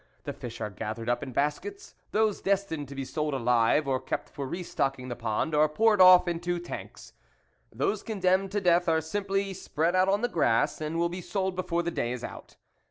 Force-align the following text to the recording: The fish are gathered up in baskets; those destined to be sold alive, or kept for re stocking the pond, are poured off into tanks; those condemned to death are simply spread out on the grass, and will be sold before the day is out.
The 0.23 0.33
fish 0.33 0.59
are 0.61 0.71
gathered 0.71 1.09
up 1.09 1.21
in 1.21 1.31
baskets; 1.31 1.93
those 2.09 2.41
destined 2.41 2.87
to 2.87 2.95
be 2.95 3.05
sold 3.05 3.35
alive, 3.35 3.87
or 3.87 3.99
kept 3.99 4.29
for 4.31 4.47
re 4.47 4.63
stocking 4.63 5.09
the 5.09 5.15
pond, 5.15 5.53
are 5.53 5.69
poured 5.69 6.01
off 6.01 6.27
into 6.27 6.57
tanks; 6.57 7.13
those 7.71 8.01
condemned 8.01 8.51
to 8.53 8.61
death 8.61 8.89
are 8.89 8.99
simply 8.99 9.53
spread 9.53 9.95
out 9.95 10.09
on 10.09 10.21
the 10.21 10.27
grass, 10.27 10.81
and 10.81 10.97
will 10.97 11.07
be 11.09 11.21
sold 11.21 11.55
before 11.55 11.83
the 11.83 11.91
day 11.91 12.11
is 12.11 12.23
out. 12.23 12.55